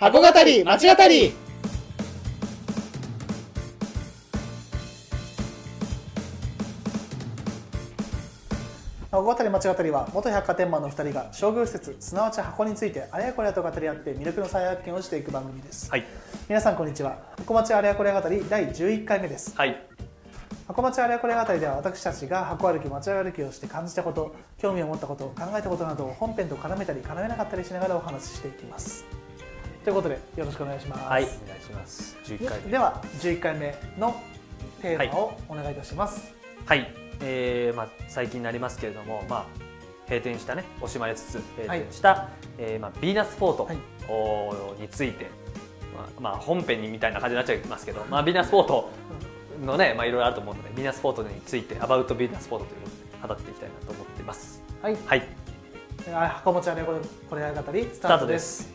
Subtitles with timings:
[0.00, 1.32] 箱語り町語り。
[9.10, 16.04] 箱語り町語りは元百貨店マンの2人が商業施設すなわち箱についてあれやこれやと語り合って魅力の再発見をしていく番組です、はい。
[16.48, 17.18] 皆さんこんにちは。
[17.38, 19.56] 箱町あれやこれや語り第11回目です。
[19.56, 19.84] はい。
[20.68, 29.04] 箱町あれやこれや語りでは私たちが箱歩き町歩きをして感じたこと興味を持ったこと考えたことなどを本編と絡めたり絡めなかったりしながらお話ししていきます
[29.84, 31.22] ということでよろしくお願いします、はい。
[31.22, 32.16] お願いします。
[32.24, 32.64] 11回目。
[32.64, 34.20] ででは11回目の
[34.82, 36.34] テーマをお願いいたします、
[36.66, 36.92] はい。
[37.20, 39.44] えー、まあ最近になりますけれども、まあ
[40.06, 43.76] 閉店したね、惜しまれつつ閉店した、えーまあヴィーナスフォート、はい
[44.80, 45.26] について、
[45.94, 48.90] まあ、まあ本編にみたいな感じになっちゃいますけど、まあヴィーナスフォート
[49.64, 52.80] のね、まあいろいろあると思うので、ヴィーナスフォートについてアバウトヴィーナスフォートという
[53.20, 54.62] のを語っていきたいなと思っています。
[54.82, 55.48] はい、はい。
[56.14, 58.72] あ箱持ちあれこれこれや語りススタートです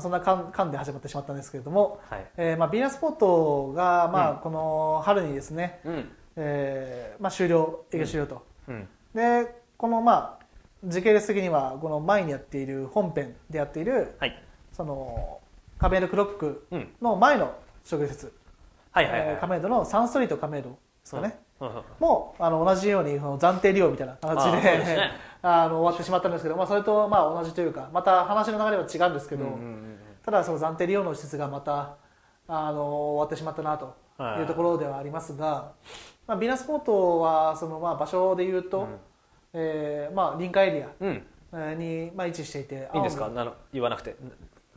[0.00, 2.26] あ、そんな間間で始まってしまったんですけれども、はい。
[2.36, 6.10] えーまあ、ビーナスポートが、まあうんこの春にですね、うん。
[6.36, 8.88] えーまあ、終了営業終了と、うん。
[9.14, 10.44] でこのまあ
[10.84, 14.42] 時系列的にはこの前にやっている本編でやっているはい。
[14.72, 15.40] その
[15.78, 16.88] カメイドクロックうん。
[17.00, 18.32] の前の商業施設、
[18.92, 19.28] はいはいはい。
[19.28, 21.68] えー亀戸のサンストリート亀戸ですかね、うん。
[21.68, 21.82] うんう
[22.38, 25.10] あの同じようにその暫定利用みたいな形でね
[25.42, 29.89] あの終わってしまったんですけど、まあ、それとまあ同じというかまた話の流れは違うんですけど、うんうんうん
[30.24, 31.96] ただその暫定利用の施設がまた
[32.48, 33.96] あの終わってしまってなと
[34.38, 34.42] い。
[34.42, 35.72] うところではありますが、
[36.26, 38.98] まあ、ビーナスポートはそのまあ場所でいうと、うん。
[39.52, 40.84] えーまあ、臨海エリ
[41.52, 43.28] アに、まあ、位置していていいんですか？
[43.28, 44.14] なの言わなくて。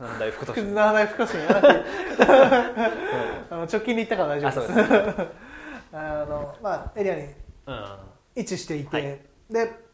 [0.00, 0.64] ななんだい福青年。
[0.64, 2.24] 森七大福祉にやらなくて
[3.50, 5.26] あの直近で行ったから大丈夫でですす。
[5.96, 7.96] あの、まあ、エリアにうん。
[8.36, 9.04] 位置していて、はい。
[9.50, 9.84] で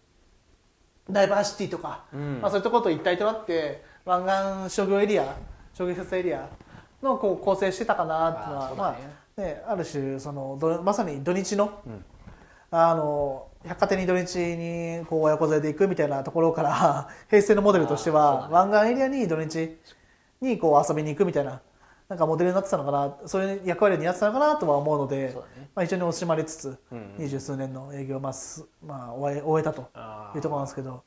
[1.11, 2.41] ダイバーシティとか、うん。
[2.41, 4.25] まあ、そういったことと一体となって湾
[4.69, 5.25] 岸商業エリア
[5.81, 6.47] 商業施設エリア
[7.03, 8.99] のこう構成してたかなっていうのはまね。
[9.39, 12.05] あね、ある種そのどまさに土日のうん。
[12.73, 19.77] あの百貨店に土日にこう親子連れで行くみたいなところから 平成のモデルとしては、湾岸エリアに土日
[20.41, 21.61] にこう遊びに行くみたいな
[22.09, 25.35] なんかモデルになってたのかなそういう役割になってたのかなとは思うのでね。
[25.75, 28.31] まあ、非常に惜しまれつつうん二十、数年の営業を、ま
[28.85, 31.03] まあ、終え終えたとあいうところなんですけど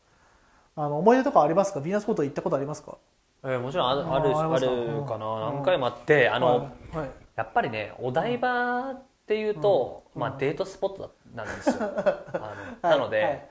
[0.75, 1.79] あの思い出とかありますか？
[1.79, 2.97] ヴィーナスポート行ったことありますか？
[3.43, 5.25] えーもちろんあるああるあるかな。
[5.25, 5.55] うん。
[5.55, 6.53] 何回もあってあの、は
[6.93, 6.97] い。
[6.97, 10.21] はいやっぱりねお台場っていうと、うん。
[10.21, 11.75] まあ、デートスポットなんですよ。
[11.79, 13.49] あのはいなので、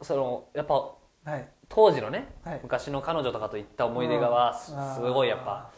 [0.00, 0.94] そのやっぱ
[1.68, 2.60] 当時のね、はい。
[2.62, 5.70] 昔の彼女とかと行った思い出がはすごいやっぱ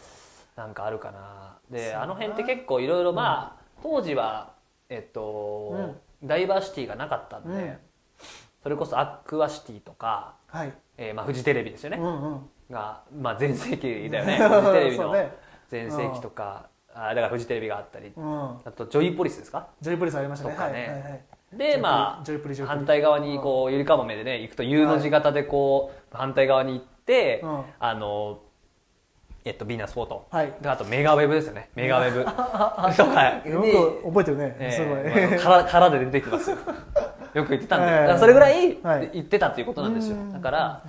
[0.57, 1.59] なんかあるかな。
[1.71, 4.53] であの辺って結構いろいろまあ、当時は
[4.91, 7.79] えっと、ダイバーシティがなかったんで、うん
[8.65, 10.73] それこそアクアシティとか、はい。
[10.97, 12.41] えーまあ、フジテレビですよね、うんうん。
[12.71, 14.39] が、まあ、全盛期だよね。
[14.43, 15.15] フジテレビの
[15.69, 18.51] 全盛期とか、あだからフジテレビがあったり、うん。
[18.65, 19.69] あとジョイポリスですか？
[19.81, 20.55] ジョイプリスありましたね。
[20.55, 20.73] とかね。
[20.73, 21.21] はいはいはい
[21.53, 27.65] でまあ反対側にこうゆりかもめでね行くと U の字型でこう反対側に行って、うん。
[27.79, 28.41] あの
[29.45, 30.53] えっとビーナスフォート、はい。
[30.61, 31.69] であとメガウェブですよね。
[31.75, 32.25] メガウェブ。
[32.27, 33.61] とかによ
[34.01, 36.51] く覚えてるね、えすごい、ーまあ殻殻で出てきます
[37.35, 37.93] よよく言ってたんで、ええ。
[37.93, 39.11] だからそれぐらいはい。
[39.13, 40.33] 言ってたっていうことなんですよ、うん。
[40.33, 40.85] だから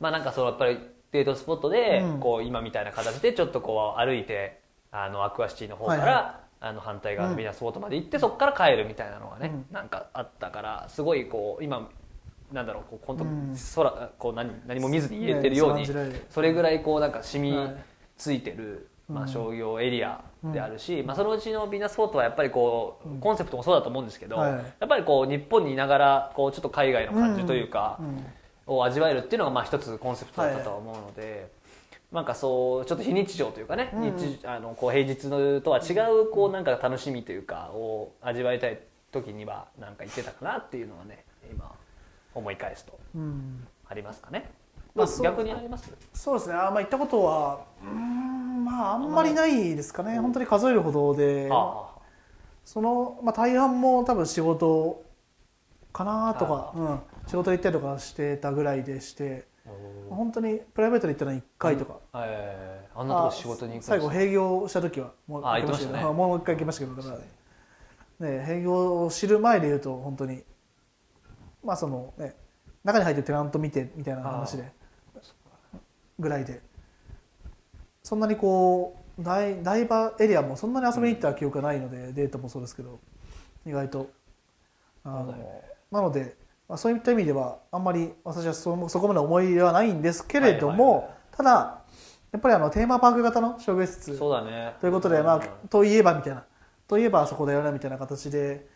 [0.00, 0.78] まあなんかそのやっぱり
[1.12, 2.20] デートスポットでうん。
[2.20, 9.74] こう今みたいな形でちょっとこう歩いてあのアクアシティの方から、はいはあの反対側のビーナスフォートまで行ってそこから帰るみたいなのがね、うん。
[9.74, 11.88] なんかあったからすごいこう今
[12.52, 13.56] なんだろうこう本当、うん。
[13.74, 17.76] 空こう何何も見ずに言えてるように、ねそれぐらいこうなんか染みはい。
[18.16, 19.28] ついてる、まあ、うん。
[19.28, 24.52] 商業エリアであるし、まあ、そのうちのビーナスフォートはやっぱりこう、コンセプトもそうだと思うんですけど、はい。
[24.52, 28.24] やっぱりこう日本にいながらこうちょっと海外の感じというか、うん。
[28.66, 31.50] を味わえるっていうのがまあ一つコンセプトだったとは思うので、
[32.12, 34.16] なんかそうちょっと非日常というかね、うん。
[34.16, 38.80] 日あのこう平日のとは違うこうなんか楽しみというかを味わいたい
[39.10, 41.70] 時にはなんか言ってたかなっていうのはね今
[42.32, 43.66] 思い返すとうん。
[43.88, 44.48] ありますかね？
[44.94, 45.24] まあそう。
[45.24, 45.92] 逆にあります？
[46.14, 46.54] そうですね。
[46.54, 48.39] あ、まあ、行ったことはうーん
[48.70, 50.18] まああんまりないですかね。
[50.18, 51.48] 本当に数えるほどで。
[51.50, 51.90] あ
[52.64, 55.02] その、まあ、大半も多分仕事
[55.92, 59.70] かなとか、うん、仕事で行ったりとかしてたぐらいでしてあ
[60.10, 66.12] 本当にプライベートで行ったのは1回とか、えーあんなとこ仕事に行く最後閉業した時はもうあ行きましたけど。
[66.12, 67.18] もう一回行きましたけどだか
[68.20, 68.28] ら。
[68.28, 68.44] ね。
[68.44, 70.42] 閉業を知る前で言うと本当に
[71.64, 72.34] まあそのね
[72.84, 74.72] 中に入ってテナント見てみたいな話で
[76.18, 76.60] ぐらいで
[78.10, 82.98] そんなにこう台台場エリアもそんなに遊びに行った記憶がないので、デートもそうですけど
[83.64, 84.10] 意外と。
[85.04, 85.62] あの、ね。
[85.92, 86.34] なので
[86.68, 91.82] まあ、そういった意味ではあんまり私はそそこまで思い入れはないんですけれども、はいはいはいただ
[92.32, 94.74] やっぱりあのテーマパーク型の商業施設そうだね。
[94.80, 96.44] ということで、まあ、といえばみたいな
[96.88, 98.66] といえばあそこだよねみたいな形で、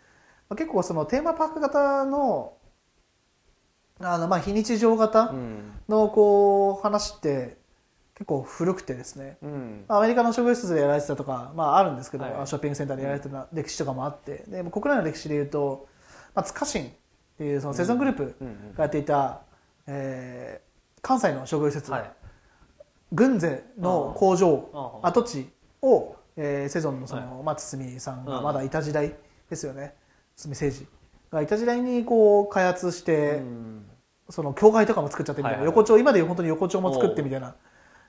[0.48, 2.54] まあ、結構そのテーマパーク型の
[4.00, 5.72] あのまあ非日常型うん。
[5.88, 7.58] のこう話って
[8.14, 9.38] 結構古くてですね。
[9.42, 9.84] うん。
[9.88, 12.46] まあアメリカの商業施設でやられてたとか、まあ、あるんですけど、はい。
[12.46, 14.44] ショッピングセンターでやられてた歴史とかもあって。
[14.46, 15.88] で国内の歴史でいうと、
[16.34, 16.90] まあ、塚新っ
[17.38, 19.42] ていうそのセゾングループうんうんがやっていた、
[19.86, 22.10] えー関西の商業施設、はい。
[23.12, 25.46] 軍勢の工場跡地
[25.82, 28.44] を、えーセゾンのその、はまあ、堤さんがうん。
[28.44, 29.14] まだいた時代
[29.50, 29.94] ですよね。
[30.36, 30.86] 堤誠二
[31.30, 33.86] がいた時代にこう開発して、うん。
[34.30, 35.76] その教会とかも作っちゃってみたいな、はいはいはい。
[35.76, 37.54] 横丁今でいう本当に横丁も作ってみたいな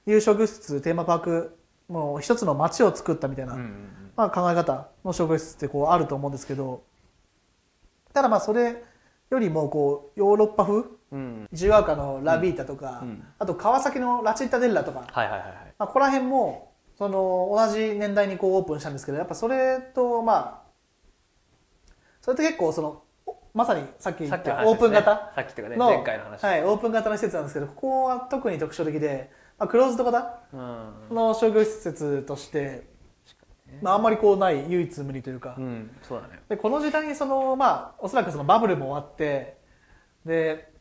[0.08, 1.58] いう商業施設テーマパーク
[1.88, 6.84] もう一つの街を作ったみたいな、うんうんまあ、考え方の商業施設ってこうあると思うんですけど
[8.14, 8.84] ただまあそれ
[9.30, 11.48] よりもこうヨーロッパ風うん。
[11.52, 13.24] 自由が丘のラビータとか、うん。
[13.40, 15.74] あと川崎のラチッタデッラとか、はいはいはいはい。
[15.78, 20.66] まあ、ここら辺もその同じ年代にこうオープンしたんですけどやっぱそれとまあ
[22.22, 26.44] それって結構そのおまさにさっき言さったオープン型さっきというかねの、前回の話。
[26.44, 30.40] はい、オープン型の施設なんですけどここは特に特徴的で、まあ、クローズド型？
[30.54, 31.16] うん。
[31.16, 32.88] の商業施設として、
[33.82, 36.42] まあ、あんまりこうない唯一無二というか、うんそうだね。
[36.50, 39.58] でこの時代にその、まあ、おそらくそのバブルも終わって
[40.26, 40.72] で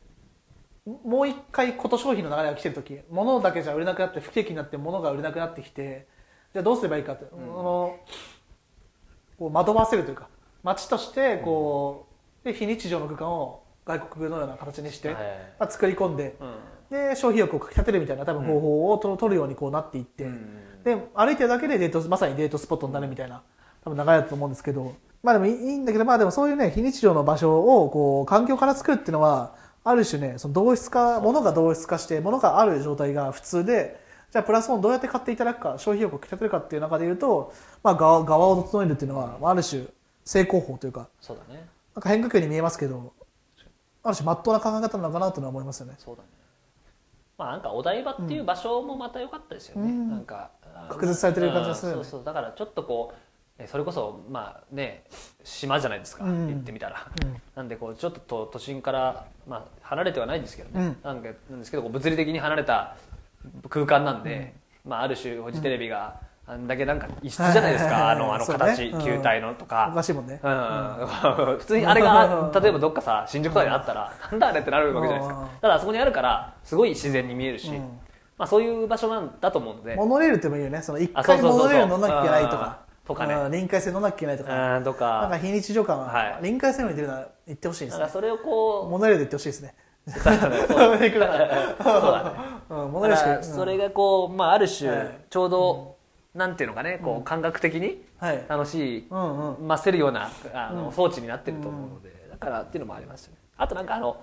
[1.05, 6.07] もう一回こと消費の流れが来てる時物だけじゃ売れなくなって不景気になって物が売れなくなってきて
[6.53, 7.99] じゃあどうすればいいかって、あの
[9.39, 10.29] こう惑わせるというか
[10.63, 12.07] 街としてこ
[12.45, 15.17] う、で非日常の空間を外国のような形にして、はい。
[15.59, 16.55] まあ、作り込んでうん
[16.95, 23.43] で消費欲をかき立てるみたいな多分方法をと取るようにこうなっていって、うんで歩いてるだけでデートまさにデートスポットになるみたいな。
[23.85, 24.95] 多分流れだと思うんですけど。
[25.23, 33.99] まあでもいいんだけどまあでもそういうね非日常の場所をこう環境から作るっていうのはある種ねその同質化物が同質化して物がある状態が普通で
[34.31, 39.85] じゃあプラスオンどうやって買っていただくか消費欲をかき立てるかっていう中でいうと、まあ、側側を整えるっていうのはある種
[40.27, 41.67] 成功法というかそうだね。
[41.95, 43.15] なんか変化球に見えますけど
[44.03, 45.95] ある種まっとうな考え方なのかなとは思いますよね。
[45.97, 46.29] そうだね
[47.37, 50.11] まあなんかお台場っていう場所もまた良かったですよね、うん。
[50.11, 51.99] なんかあ確実されてる感じがするよね。
[51.99, 52.25] うんそうそう。
[52.25, 53.17] だからちょっとこう
[53.59, 55.05] えそれこそまあね
[55.45, 56.47] 島じゃないですか、うん。
[56.49, 57.37] 言ってみたら、うん。
[57.55, 60.97] なんでこうちょっとと都心から、まあ、離れてはないんですけどね、うん。
[61.03, 62.97] なんかなんですけど物理的に離れた
[63.69, 64.55] 空間なんで、
[64.85, 69.89] まあ、ある種フジテレビがあんだけなんか異質じゃないですか、あのあの形、球体のとか。
[69.93, 70.41] おかしいもんね。
[70.43, 75.47] うん、普通にあれが 例えばどっかさ新宿とかにあったらなんだあれってなるわけじゃないですうん。
[75.47, 77.99] かただあそこにあるからすごい自然に見えるし、うん。
[78.37, 80.83] まあ、そういう場所なんだと思うのでモノレールってもいいよね。
[80.83, 82.79] その一回モノレール乗んなきゃいけないとか。
[83.05, 83.09] うん。
[83.09, 83.35] とかね。
[83.35, 83.53] うん。
[83.53, 84.77] 臨海線乗んなきゃいけないとか。
[84.77, 88.09] うんとなんかか非日常感はは、臨海線に出るなら行ってほしいですね。
[88.13, 89.75] それをこモノレールで行ってほしいですね。
[90.07, 90.57] うそうだね。
[90.69, 91.11] そうだね。
[92.69, 92.93] うん。
[92.93, 95.97] モノレールだかしからそれがこう、まあ、ある種はいちょうど、
[96.35, 98.45] なんていうのかねこう感覚的にはい。
[98.49, 99.69] 楽しい、うんうん。
[99.69, 100.93] 増せるようなあの、うん。
[100.93, 103.39] 装置になってると思うので、だからっていうのもありますよね。
[103.57, 104.23] あとなんかあの、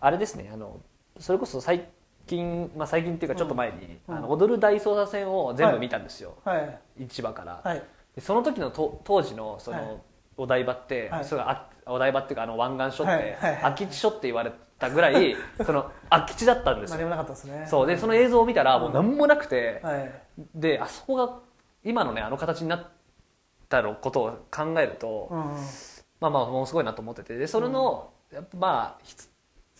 [0.00, 0.80] あれですねあの
[1.18, 1.88] それこそ最
[2.26, 4.16] 近、まあ、最近っていうかちょっと前に、うん。
[4.16, 6.78] あの踊る大捜査線を全部見たんですよ、はい。
[7.08, 7.82] 市場から、はい。
[8.14, 9.96] でその時のと当時のその、はい。
[10.38, 11.24] お台場って、はい。
[11.24, 13.62] それがあお台場っていうかあの湾岸署って、はいはいはい。
[13.62, 16.96] 空き地署って言われたぐらい その空き地だったんですよ。
[16.98, 17.66] 何もなかったですね。
[17.66, 20.12] そうでその映像を見たらもう何もなくて、はい。
[20.54, 21.38] であそこが
[21.84, 22.84] 今のねあの形になっ
[23.68, 25.28] たのことを考えると。
[26.18, 29.30] まあまあものすごいなと思っててでそれの、やっぱまあ火付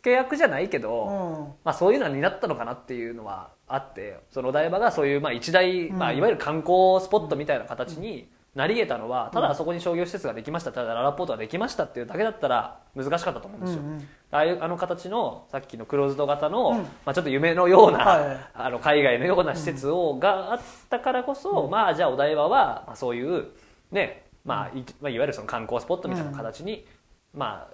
[0.03, 1.55] け役じゃないけど、うん。
[1.65, 16.79] まあ、そういうのになったのかなっていうのはあってそのお台場がそういうまあ一大、まあ、いわゆる観光スポットみたいな形になり得たのはただあそこに商業施設ができましたただララポートができましたっていうだけだったら難しかったと思うんですよ、うんうんああいうあの形のさっきのクローズド型の、うん。
[16.79, 20.61] まあ、ちょっと夢のような、はいあの海外のような施設を、があっ
[20.91, 23.47] たからこそ、まあじゃあお台場は、まあ、そういう
[23.93, 26.85] ねまあいまあ、いわゆるその観光スポットみたいな形に、
[27.33, 27.69] ま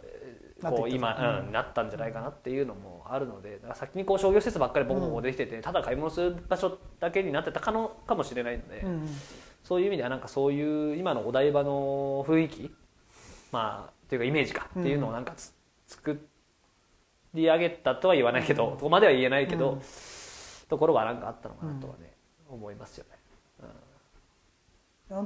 [0.63, 1.53] あこう今、うんうん。
[1.53, 9.09] なったんじゃないかなっていうのもあるのでだから先にこう商業施設ばっかりボコボコできてて、ただ買い物する場所だけになってたかのかもしれないので、うんうん。
[9.63, 12.75] そういう意味ではなんかそういう今のお台場の雰囲気
[13.53, 15.55] まあっていうかイメージかっていうのをなんかつ、
[15.87, 16.21] 作
[17.35, 19.83] り上げたとは言わないけど、そこまでは言えないけど、うん。
[20.69, 22.15] ところはなんかあったのかなとはね、
[22.49, 23.05] 思いますよ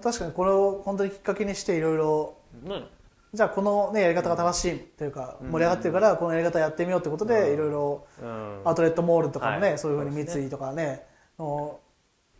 [0.02, 2.80] 確かにこれを本当にきっかけにしていろいろね。
[2.80, 2.86] ね
[3.32, 8.62] じゃあこの、ね、やり方が正しいというか盛り上がってるからこのやり方やってみようってことでいろいろうん。
[8.64, 9.78] アウトレットモールとかもね、はい。
[9.78, 11.06] そういうふうに三井とかね
[11.38, 11.78] の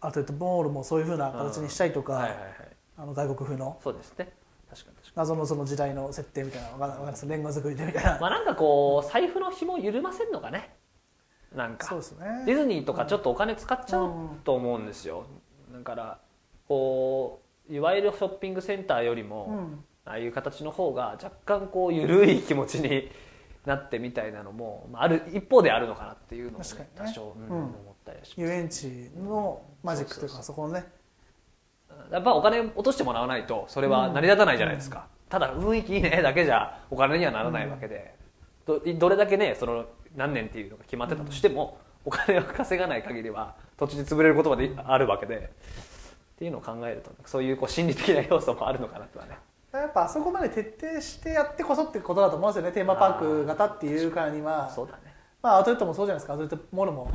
[0.01, 2.49] アウトレットモールもそういうふうな形にしたりとか、はいはいはい。
[2.99, 3.79] あの外国風の。
[3.83, 4.33] そうですね。
[4.69, 10.77] 確かに確か謎のその時代の設定みたいなのがわかんないですレンガ作りでみたいな、 まあなんかこう財布の紐を緩ませるのかね。
[11.55, 11.87] なんか。
[11.87, 12.45] そうですね。
[12.47, 14.11] ディズニーとかちょっとお金使っちゃう
[14.45, 15.25] と思うんですよ。
[15.73, 16.19] だから
[16.69, 19.85] こういわゆるショッピングセンターよりも、うん。
[20.05, 23.11] ああいう形の方が若干こう緩い気持ちに
[23.67, 27.57] なってみたいなのも、まあ、ある一方であるのかなっていうのも、ね多少、うんうん。
[27.57, 28.41] 思ったりはします。
[28.41, 30.87] 遊園地のマジックというかそこのね。
[32.11, 38.15] やっぱお金落としてもらわないとそれは成り立たないじゃないですか、ただ雰囲気いいねだけじゃお金にはならないわけで、
[38.65, 45.51] どどれだけねその何年っていうのが決まってたとしても、お金を稼がない限りは途中で潰れることまであるわけで。
[46.37, 49.39] っていうのを考えるとそういうこう心理的な要素もあるのかなとはね。
[49.73, 52.73] やっぱあそこまで徹底してやってこそってことだと思うんですよね。
[52.73, 55.15] テーマパーク型っていうからにはそうだね。
[55.41, 56.35] まあアウトレットもそうじゃないですか。
[56.35, 57.11] アウトレットモールも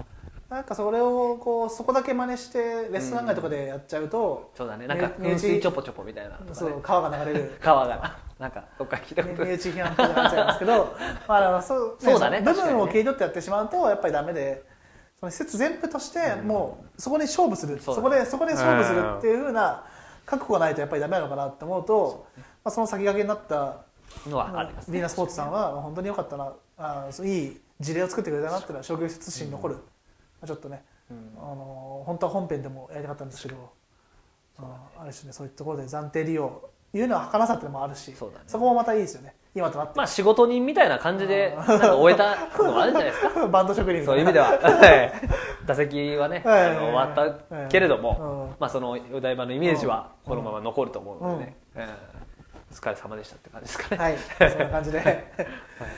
[0.51, 4.86] なんかそれをこうそこだけ真似してレストラン街とかでやっちゃうと、そうだね。
[4.86, 6.38] なんかね噴水ちょぽちょぽみたいなね。
[6.51, 7.58] そう川が流れる。
[7.63, 8.17] 川が。
[8.38, 9.46] なんかどっか聞いたこと。
[9.46, 10.93] 身内批判っぽくなっちゃいますけど
[11.25, 12.41] まああのそうそうだね。
[12.41, 14.65] 部分を切り取ってやってしまうとやっぱりダメで
[15.22, 19.86] その施設全部としてもうそこに勝負する、そうだそこでそこで勝負するっていうふうな
[20.25, 23.77] 覚悟がないとやっぱりダメなのかなって思うとまあ、その先駆けになった
[24.27, 26.53] のはありますビーナスポーツさんは本当に良かったな。
[26.77, 29.90] あそういい事例を作ってくれたなっていうのは商業施設史に残る、まあ
[30.48, 31.31] ちょっとね、うん。
[31.38, 33.71] あの本当は本編でもやりたかったんですけど、
[34.60, 38.33] あある種ねそういうところで暫定利用いうのは儚さってのもあるしそね。
[38.51, 39.36] こもまたいいですよね。
[39.53, 43.48] 今となって、まあ仕事人みたいな感じでなんか終えたのもあるんじゃないですか？
[43.50, 44.48] バンド職人そういう意味では。
[44.60, 45.12] はい。
[45.65, 46.65] 打席はね、はい。
[46.71, 48.55] あの終わったけれども、うん。
[48.60, 51.86] まあ、そのお台場のイメージはこのまま残ると思うのでね、うん
[52.71, 54.17] お疲れ様でしたって感じですかね、はい
[54.49, 55.27] そんな感じで。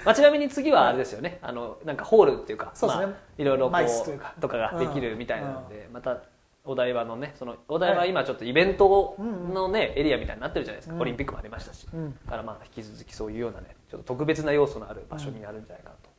[0.04, 1.38] まあ、ちなみに次はあれですよね。
[1.44, 3.06] あのなんかホールっていうかそうですね。
[3.06, 4.34] まあ、いろいろこううか。
[4.42, 6.24] とかができるみたいなので、また
[6.66, 11.02] お台場のねそのお台場は今ちょっとイベントのね、エリアみたいになってるじゃないですか、うん。
[11.02, 12.14] オリンピックもありましたし、うん。
[12.26, 16.10] だからまあ引き続きそういうようなねちょっと特別な要素のある場所になるんじゃないかなと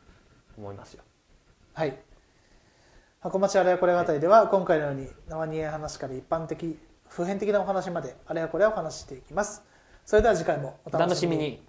[0.57, 1.03] 思いますよ、
[1.73, 1.99] はい。
[3.21, 9.63] 箱町あれやこれ語りでは今回のように生煮え話から一般的普遍的なお話まであれやこれやお話ししていきます
[10.05, 11.63] それでは次回もおお楽しみに。